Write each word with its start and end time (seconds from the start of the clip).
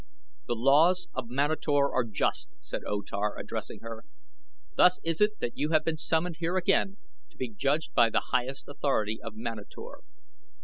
"The 0.47 0.55
laws 0.55 1.07
of 1.13 1.29
Manator 1.29 1.91
are 1.93 2.03
just," 2.03 2.55
said 2.59 2.81
O 2.87 3.03
Tar, 3.03 3.37
addressing 3.37 3.81
her; 3.81 4.03
"thus 4.75 4.99
is 5.03 5.21
it 5.21 5.37
that 5.41 5.55
you 5.55 5.73
have 5.73 5.85
been 5.85 5.97
summoned 5.97 6.37
here 6.39 6.57
again 6.57 6.97
to 7.29 7.37
be 7.37 7.51
judged 7.53 7.93
by 7.93 8.09
the 8.09 8.31
highest 8.31 8.67
authority 8.67 9.19
of 9.21 9.35
Manator. 9.35 9.99